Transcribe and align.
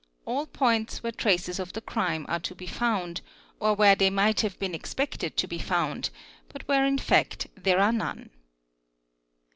all 0.25 0.47
points 0.47 1.03
where 1.03 1.11
traces 1.11 1.59
of 1.59 1.73
the 1.73 1.79
crime 1.81 2.25
are 2.27 2.39
to 2.39 2.55
be 2.55 2.65
found 2.65 3.21
or 3.59 3.75
where 3.75 3.93
© 3.95 3.99
they 3.99 4.09
might 4.09 4.41
have 4.41 4.57
been 4.57 4.73
expected 4.73 5.37
to 5.37 5.45
be 5.47 5.59
found, 5.59 6.09
but 6.49 6.67
where 6.67 6.87
in 6.87 6.97
fact 6.97 7.45
there 7.55 7.79
are 7.79 7.91
none. 7.93 8.31